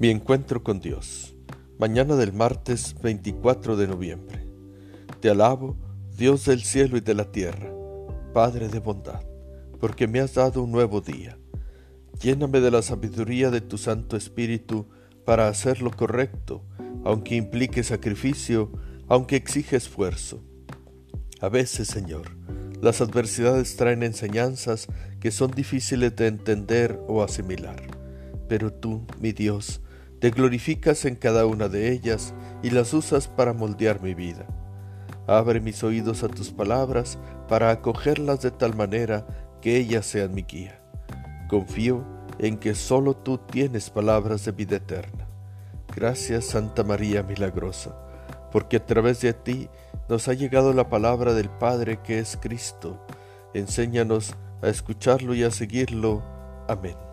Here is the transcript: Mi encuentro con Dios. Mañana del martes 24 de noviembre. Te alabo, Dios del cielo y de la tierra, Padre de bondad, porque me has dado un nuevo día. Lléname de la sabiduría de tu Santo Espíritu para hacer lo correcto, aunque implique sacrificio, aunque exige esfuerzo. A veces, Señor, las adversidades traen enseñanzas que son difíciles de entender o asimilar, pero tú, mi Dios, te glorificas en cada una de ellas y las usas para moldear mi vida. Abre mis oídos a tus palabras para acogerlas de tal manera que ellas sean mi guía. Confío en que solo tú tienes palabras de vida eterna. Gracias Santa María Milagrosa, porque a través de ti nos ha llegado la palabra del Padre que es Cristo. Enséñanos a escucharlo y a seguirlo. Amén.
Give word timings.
Mi 0.00 0.08
encuentro 0.08 0.62
con 0.62 0.80
Dios. 0.80 1.36
Mañana 1.78 2.16
del 2.16 2.32
martes 2.32 2.96
24 3.02 3.76
de 3.76 3.86
noviembre. 3.86 4.46
Te 5.20 5.28
alabo, 5.28 5.76
Dios 6.16 6.46
del 6.46 6.62
cielo 6.62 6.96
y 6.96 7.00
de 7.00 7.12
la 7.12 7.30
tierra, 7.30 7.70
Padre 8.32 8.68
de 8.68 8.78
bondad, 8.78 9.20
porque 9.78 10.08
me 10.08 10.20
has 10.20 10.32
dado 10.32 10.62
un 10.62 10.72
nuevo 10.72 11.02
día. 11.02 11.36
Lléname 12.18 12.60
de 12.60 12.70
la 12.70 12.80
sabiduría 12.80 13.50
de 13.50 13.60
tu 13.60 13.76
Santo 13.76 14.16
Espíritu 14.16 14.86
para 15.26 15.48
hacer 15.48 15.82
lo 15.82 15.90
correcto, 15.90 16.64
aunque 17.04 17.36
implique 17.36 17.82
sacrificio, 17.82 18.72
aunque 19.06 19.36
exige 19.36 19.76
esfuerzo. 19.76 20.40
A 21.42 21.50
veces, 21.50 21.88
Señor, 21.88 22.38
las 22.80 23.02
adversidades 23.02 23.76
traen 23.76 24.02
enseñanzas 24.02 24.86
que 25.20 25.30
son 25.30 25.50
difíciles 25.50 26.16
de 26.16 26.26
entender 26.26 26.98
o 27.06 27.22
asimilar, 27.22 27.82
pero 28.48 28.72
tú, 28.72 29.04
mi 29.20 29.32
Dios, 29.32 29.82
te 30.20 30.30
glorificas 30.30 31.06
en 31.06 31.16
cada 31.16 31.46
una 31.46 31.68
de 31.68 31.90
ellas 31.90 32.34
y 32.62 32.70
las 32.70 32.92
usas 32.92 33.26
para 33.26 33.54
moldear 33.54 34.02
mi 34.02 34.14
vida. 34.14 34.46
Abre 35.26 35.60
mis 35.60 35.82
oídos 35.82 36.22
a 36.22 36.28
tus 36.28 36.50
palabras 36.50 37.18
para 37.48 37.70
acogerlas 37.70 38.42
de 38.42 38.50
tal 38.50 38.76
manera 38.76 39.26
que 39.62 39.76
ellas 39.76 40.06
sean 40.06 40.34
mi 40.34 40.42
guía. 40.42 40.80
Confío 41.48 42.04
en 42.38 42.58
que 42.58 42.74
solo 42.74 43.16
tú 43.16 43.38
tienes 43.38 43.90
palabras 43.90 44.44
de 44.44 44.52
vida 44.52 44.76
eterna. 44.76 45.26
Gracias 45.94 46.46
Santa 46.46 46.84
María 46.84 47.22
Milagrosa, 47.22 47.96
porque 48.52 48.76
a 48.76 48.86
través 48.86 49.20
de 49.20 49.32
ti 49.32 49.68
nos 50.08 50.28
ha 50.28 50.34
llegado 50.34 50.72
la 50.72 50.88
palabra 50.88 51.32
del 51.32 51.48
Padre 51.48 52.00
que 52.02 52.18
es 52.18 52.36
Cristo. 52.40 53.04
Enséñanos 53.54 54.34
a 54.62 54.68
escucharlo 54.68 55.34
y 55.34 55.44
a 55.44 55.50
seguirlo. 55.50 56.22
Amén. 56.68 57.09